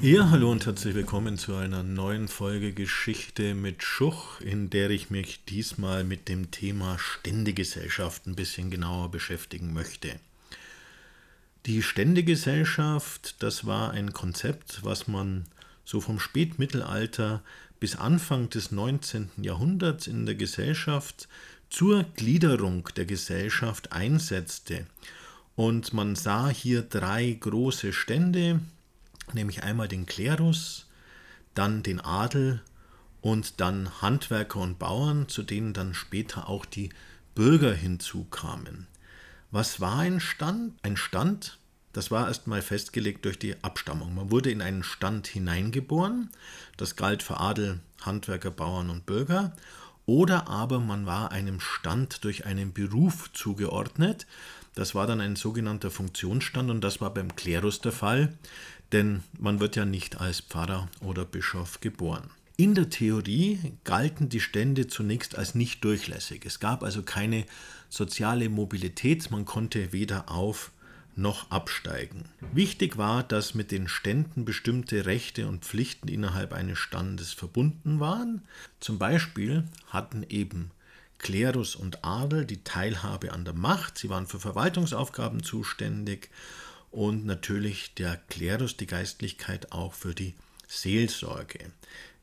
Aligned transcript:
Ja, 0.00 0.30
hallo 0.30 0.52
und 0.52 0.64
herzlich 0.64 0.94
willkommen 0.94 1.38
zu 1.38 1.56
einer 1.56 1.82
neuen 1.82 2.28
Folge 2.28 2.72
Geschichte 2.72 3.56
mit 3.56 3.82
Schuch, 3.82 4.40
in 4.40 4.70
der 4.70 4.90
ich 4.90 5.10
mich 5.10 5.44
diesmal 5.46 6.04
mit 6.04 6.28
dem 6.28 6.52
Thema 6.52 7.00
Ständegesellschaft 7.00 8.24
ein 8.28 8.36
bisschen 8.36 8.70
genauer 8.70 9.10
beschäftigen 9.10 9.72
möchte. 9.72 10.10
Die 11.66 11.82
Ständegesellschaft, 11.82 13.42
das 13.42 13.66
war 13.66 13.90
ein 13.90 14.12
Konzept, 14.12 14.84
was 14.84 15.08
man 15.08 15.46
so 15.84 16.00
vom 16.00 16.20
Spätmittelalter 16.20 17.42
bis 17.80 17.96
Anfang 17.96 18.50
des 18.50 18.70
19. 18.70 19.30
Jahrhunderts 19.38 20.06
in 20.06 20.26
der 20.26 20.36
Gesellschaft 20.36 21.26
zur 21.70 22.04
Gliederung 22.14 22.88
der 22.96 23.04
Gesellschaft 23.04 23.90
einsetzte. 23.90 24.86
Und 25.56 25.92
man 25.92 26.14
sah 26.14 26.50
hier 26.50 26.82
drei 26.82 27.32
große 27.32 27.92
Stände, 27.92 28.60
nämlich 29.34 29.62
einmal 29.62 29.88
den 29.88 30.06
Klerus, 30.06 30.86
dann 31.54 31.82
den 31.82 32.00
Adel 32.00 32.62
und 33.20 33.60
dann 33.60 34.00
Handwerker 34.00 34.60
und 34.60 34.78
Bauern, 34.78 35.28
zu 35.28 35.42
denen 35.42 35.72
dann 35.72 35.94
später 35.94 36.48
auch 36.48 36.64
die 36.64 36.90
Bürger 37.34 37.74
hinzukamen. 37.74 38.86
Was 39.50 39.80
war 39.80 39.98
ein 39.98 40.20
Stand? 40.20 40.74
Ein 40.82 40.96
Stand, 40.96 41.58
das 41.92 42.10
war 42.10 42.28
erstmal 42.28 42.62
festgelegt 42.62 43.24
durch 43.24 43.38
die 43.38 43.56
Abstammung. 43.62 44.14
Man 44.14 44.30
wurde 44.30 44.50
in 44.50 44.62
einen 44.62 44.82
Stand 44.82 45.26
hineingeboren, 45.26 46.30
das 46.76 46.96
galt 46.96 47.22
für 47.22 47.40
Adel, 47.40 47.80
Handwerker, 48.02 48.50
Bauern 48.50 48.90
und 48.90 49.06
Bürger, 49.06 49.56
oder 50.06 50.48
aber 50.48 50.80
man 50.80 51.06
war 51.06 51.32
einem 51.32 51.60
Stand 51.60 52.24
durch 52.24 52.46
einen 52.46 52.72
Beruf 52.72 53.32
zugeordnet, 53.32 54.26
das 54.78 54.94
war 54.94 55.08
dann 55.08 55.20
ein 55.20 55.34
sogenannter 55.34 55.90
Funktionsstand 55.90 56.70
und 56.70 56.82
das 56.82 57.00
war 57.00 57.12
beim 57.12 57.34
Klerus 57.34 57.80
der 57.80 57.90
Fall, 57.90 58.32
denn 58.92 59.24
man 59.36 59.58
wird 59.58 59.74
ja 59.74 59.84
nicht 59.84 60.20
als 60.20 60.40
Pfarrer 60.40 60.88
oder 61.00 61.24
Bischof 61.24 61.80
geboren. 61.80 62.30
In 62.56 62.76
der 62.76 62.88
Theorie 62.88 63.74
galten 63.82 64.28
die 64.28 64.40
Stände 64.40 64.86
zunächst 64.86 65.36
als 65.36 65.56
nicht 65.56 65.82
durchlässig. 65.82 66.46
Es 66.46 66.60
gab 66.60 66.84
also 66.84 67.02
keine 67.02 67.44
soziale 67.88 68.48
Mobilität, 68.48 69.28
man 69.32 69.44
konnte 69.44 69.92
weder 69.92 70.30
auf 70.30 70.70
noch 71.16 71.50
absteigen. 71.50 72.26
Wichtig 72.52 72.96
war, 72.96 73.24
dass 73.24 73.54
mit 73.54 73.72
den 73.72 73.88
Ständen 73.88 74.44
bestimmte 74.44 75.06
Rechte 75.06 75.48
und 75.48 75.64
Pflichten 75.64 76.06
innerhalb 76.06 76.52
eines 76.52 76.78
Standes 76.78 77.32
verbunden 77.32 77.98
waren. 77.98 78.42
Zum 78.78 78.98
Beispiel 78.98 79.64
hatten 79.88 80.24
eben 80.28 80.70
Klerus 81.18 81.74
und 81.74 82.04
Adel 82.04 82.44
die 82.46 82.62
Teilhabe 82.64 83.32
an 83.32 83.44
der 83.44 83.54
Macht, 83.54 83.98
sie 83.98 84.08
waren 84.08 84.26
für 84.26 84.40
Verwaltungsaufgaben 84.40 85.42
zuständig 85.42 86.30
und 86.90 87.26
natürlich 87.26 87.94
der 87.94 88.16
Klerus, 88.28 88.76
die 88.76 88.86
Geistlichkeit 88.86 89.72
auch 89.72 89.94
für 89.94 90.14
die 90.14 90.34
Seelsorge. 90.66 91.72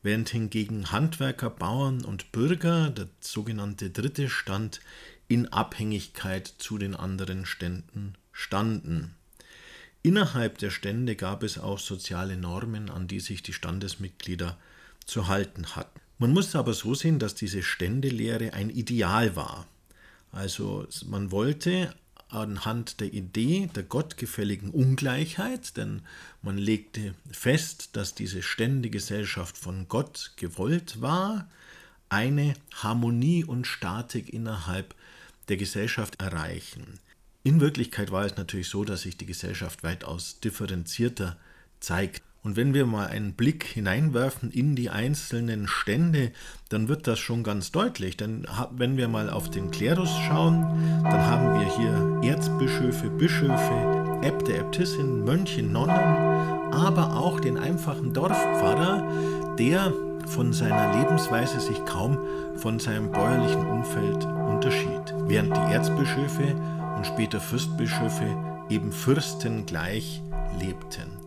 Während 0.02 0.28
hingegen 0.30 0.92
Handwerker, 0.92 1.50
Bauern 1.50 2.04
und 2.04 2.32
Bürger, 2.32 2.90
der 2.90 3.08
sogenannte 3.20 3.90
dritte 3.90 4.28
Stand, 4.28 4.80
in 5.28 5.52
Abhängigkeit 5.52 6.46
zu 6.46 6.78
den 6.78 6.94
anderen 6.94 7.46
Ständen 7.46 8.14
standen. 8.32 9.14
Innerhalb 10.02 10.58
der 10.58 10.70
Stände 10.70 11.16
gab 11.16 11.42
es 11.42 11.58
auch 11.58 11.80
soziale 11.80 12.36
Normen, 12.36 12.90
an 12.90 13.08
die 13.08 13.18
sich 13.18 13.42
die 13.42 13.52
Standesmitglieder 13.52 14.56
zu 15.04 15.26
halten 15.26 15.74
hatten. 15.74 16.00
Man 16.18 16.32
muss 16.32 16.56
aber 16.56 16.72
so 16.72 16.94
sehen, 16.94 17.18
dass 17.18 17.34
diese 17.34 17.62
Ständelehre 17.62 18.54
ein 18.54 18.70
Ideal 18.70 19.36
war. 19.36 19.66
Also 20.32 20.86
man 21.06 21.30
wollte 21.30 21.94
anhand 22.28 23.00
der 23.00 23.12
Idee 23.12 23.68
der 23.74 23.82
gottgefälligen 23.82 24.70
Ungleichheit, 24.70 25.76
denn 25.76 26.02
man 26.42 26.58
legte 26.58 27.14
fest, 27.30 27.90
dass 27.92 28.14
diese 28.14 28.42
Ständegesellschaft 28.42 29.56
von 29.56 29.88
Gott 29.88 30.32
gewollt 30.36 31.00
war, 31.00 31.48
eine 32.08 32.54
Harmonie 32.74 33.44
und 33.44 33.66
Statik 33.66 34.32
innerhalb 34.32 34.94
der 35.48 35.56
Gesellschaft 35.56 36.20
erreichen. 36.20 36.98
In 37.42 37.60
Wirklichkeit 37.60 38.10
war 38.10 38.24
es 38.24 38.36
natürlich 38.36 38.68
so, 38.68 38.84
dass 38.84 39.02
sich 39.02 39.16
die 39.16 39.26
Gesellschaft 39.26 39.82
weitaus 39.84 40.40
differenzierter 40.40 41.36
zeigt. 41.78 42.22
Und 42.46 42.54
wenn 42.54 42.74
wir 42.74 42.86
mal 42.86 43.08
einen 43.08 43.32
Blick 43.32 43.64
hineinwerfen 43.64 44.52
in 44.52 44.76
die 44.76 44.88
einzelnen 44.88 45.66
Stände, 45.66 46.30
dann 46.68 46.86
wird 46.86 47.08
das 47.08 47.18
schon 47.18 47.42
ganz 47.42 47.72
deutlich. 47.72 48.16
Denn 48.16 48.46
wenn 48.70 48.96
wir 48.96 49.08
mal 49.08 49.30
auf 49.30 49.50
den 49.50 49.72
Klerus 49.72 50.16
schauen, 50.28 50.62
dann 51.02 51.26
haben 51.26 51.58
wir 51.58 51.76
hier 51.76 52.30
Erzbischöfe, 52.30 53.10
Bischöfe, 53.10 54.20
Äbte, 54.22 54.58
Äbtissinnen, 54.58 55.24
Mönche, 55.24 55.64
Nonnen, 55.64 55.90
aber 56.70 57.16
auch 57.16 57.40
den 57.40 57.58
einfachen 57.58 58.12
Dorfpfarrer, 58.12 59.56
der 59.58 59.92
von 60.26 60.52
seiner 60.52 60.96
Lebensweise 61.00 61.58
sich 61.58 61.84
kaum 61.84 62.16
von 62.58 62.78
seinem 62.78 63.10
bäuerlichen 63.10 63.66
Umfeld 63.66 64.24
unterschied. 64.24 65.14
Während 65.26 65.56
die 65.56 65.72
Erzbischöfe 65.74 66.54
und 66.96 67.04
später 67.08 67.40
Fürstbischöfe 67.40 68.36
eben 68.70 68.92
Fürsten 68.92 69.66
gleich 69.66 70.22
lebten. 70.60 71.25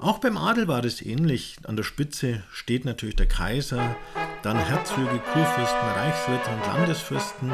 Auch 0.00 0.18
beim 0.18 0.36
Adel 0.36 0.68
war 0.68 0.80
das 0.80 1.02
ähnlich. 1.02 1.56
An 1.64 1.76
der 1.76 1.82
Spitze 1.82 2.44
steht 2.52 2.84
natürlich 2.84 3.16
der 3.16 3.26
Kaiser, 3.26 3.96
dann 4.42 4.56
Herzöge, 4.56 5.20
Kurfürsten, 5.32 5.88
Reichsritter 5.96 6.54
und 6.54 6.66
Landesfürsten, 6.66 7.52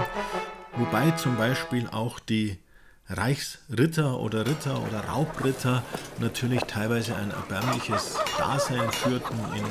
wobei 0.76 1.10
zum 1.12 1.36
Beispiel 1.38 1.88
auch 1.88 2.20
die 2.20 2.58
Reichsritter 3.08 4.20
oder 4.20 4.46
Ritter 4.46 4.82
oder 4.82 5.00
Raubritter 5.00 5.82
natürlich 6.20 6.60
teilweise 6.62 7.16
ein 7.16 7.30
erbärmliches 7.30 8.18
Dasein 8.36 8.92
führten 8.92 9.38
in 9.56 9.64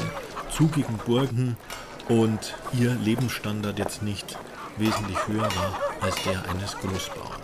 zugigen 0.51 0.97
Burgen 1.05 1.57
und 2.09 2.55
ihr 2.73 2.95
Lebensstandard 2.95 3.77
jetzt 3.77 4.01
nicht 4.01 4.37
wesentlich 4.77 5.27
höher 5.27 5.49
war 5.55 5.79
als 6.01 6.15
der 6.23 6.47
eines 6.49 6.75
Großbauern. 6.77 7.41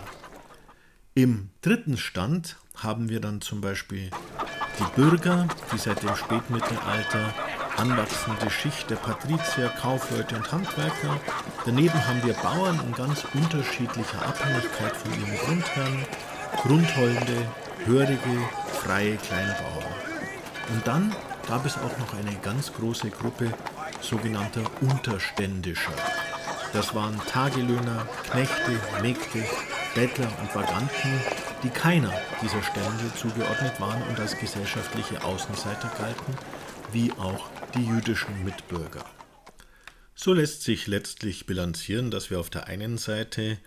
Im 1.13 1.49
dritten 1.61 1.97
Stand 1.97 2.55
haben 2.75 3.09
wir 3.09 3.19
dann 3.19 3.41
zum 3.41 3.61
Beispiel 3.61 4.09
die 4.79 5.01
Bürger, 5.01 5.47
die 5.71 5.77
seit 5.77 6.01
dem 6.01 6.15
Spätmittelalter 6.15 7.33
anwachsende 7.77 8.49
Schicht 8.49 8.89
der 8.89 8.95
Patrizier, 8.97 9.69
Kaufleute 9.81 10.35
und 10.35 10.51
Handwerker. 10.51 11.19
Daneben 11.65 12.07
haben 12.07 12.23
wir 12.23 12.33
Bauern 12.33 12.79
in 12.85 12.93
ganz 12.93 13.25
unterschiedlicher 13.33 14.21
Abhängigkeit 14.21 14.95
von 14.95 15.11
ihren 15.11 15.37
Grundherren, 15.37 16.05
Grundholde, 16.61 17.47
hörige, 17.85 18.49
freie 18.83 19.17
Kleinbauern. 19.17 19.93
Und 20.73 20.87
dann 20.87 21.15
gab 21.47 21.65
es 21.65 21.77
auch 21.77 21.97
noch 21.97 22.13
eine 22.13 22.35
ganz 22.41 22.71
große 22.73 23.09
Gruppe 23.09 23.51
sogenannter 24.01 24.61
Unterständischer. 24.81 25.93
Das 26.73 26.93
waren 26.93 27.19
Tagelöhner, 27.27 28.05
Knechte, 28.29 28.79
Mägde, 29.01 29.43
Bettler 29.95 30.27
und 30.41 30.53
Vaganten, 30.53 31.21
die 31.63 31.69
keiner 31.69 32.13
dieser 32.41 32.63
Stände 32.63 33.13
zugeordnet 33.15 33.79
waren 33.79 34.01
und 34.03 34.19
als 34.19 34.37
gesellschaftliche 34.37 35.23
Außenseiter 35.23 35.91
galten, 35.97 36.33
wie 36.91 37.11
auch 37.13 37.49
die 37.75 37.85
jüdischen 37.85 38.43
Mitbürger. 38.43 39.03
So 40.15 40.33
lässt 40.33 40.63
sich 40.63 40.87
letztlich 40.87 41.45
bilanzieren, 41.45 42.11
dass 42.11 42.29
wir 42.29 42.39
auf 42.39 42.49
der 42.49 42.67
einen 42.67 42.97
Seite 42.97 43.57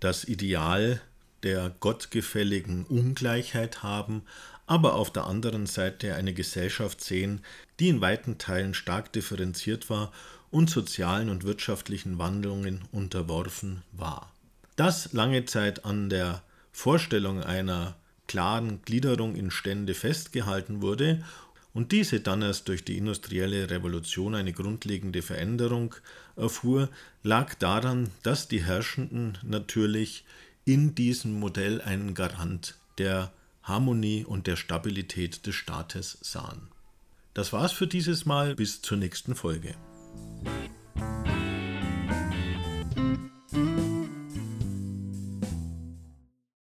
das 0.00 0.24
Ideal 0.24 1.00
der 1.42 1.70
gottgefälligen 1.80 2.84
Ungleichheit 2.84 3.82
haben, 3.82 4.22
aber 4.66 4.94
auf 4.94 5.12
der 5.12 5.24
anderen 5.24 5.66
Seite 5.66 6.14
eine 6.14 6.32
Gesellschaft 6.32 7.02
sehen, 7.02 7.44
die 7.78 7.88
in 7.88 8.00
weiten 8.00 8.38
Teilen 8.38 8.74
stark 8.74 9.12
differenziert 9.12 9.90
war 9.90 10.12
und 10.50 10.70
sozialen 10.70 11.28
und 11.28 11.44
wirtschaftlichen 11.44 12.18
Wandlungen 12.18 12.84
unterworfen 12.92 13.82
war. 13.92 14.32
Das 14.76 15.12
lange 15.12 15.44
Zeit 15.44 15.84
an 15.84 16.08
der 16.08 16.42
Vorstellung 16.74 17.40
einer 17.40 17.96
klaren 18.26 18.82
Gliederung 18.82 19.36
in 19.36 19.50
Stände 19.52 19.94
festgehalten 19.94 20.82
wurde 20.82 21.24
und 21.72 21.92
diese 21.92 22.20
dann 22.20 22.42
erst 22.42 22.68
durch 22.68 22.84
die 22.84 22.98
industrielle 22.98 23.70
Revolution 23.70 24.34
eine 24.34 24.52
grundlegende 24.52 25.22
Veränderung 25.22 25.94
erfuhr, 26.36 26.88
lag 27.22 27.54
daran, 27.54 28.10
dass 28.24 28.48
die 28.48 28.62
Herrschenden 28.62 29.38
natürlich 29.42 30.24
in 30.64 30.94
diesem 30.96 31.38
Modell 31.38 31.80
einen 31.80 32.12
Garant 32.14 32.74
der 32.98 33.32
Harmonie 33.62 34.24
und 34.24 34.48
der 34.48 34.56
Stabilität 34.56 35.46
des 35.46 35.54
Staates 35.54 36.18
sahen. 36.22 36.68
Das 37.34 37.52
war's 37.52 37.72
für 37.72 37.86
dieses 37.86 38.26
Mal, 38.26 38.56
bis 38.56 38.82
zur 38.82 38.98
nächsten 38.98 39.36
Folge. 39.36 39.74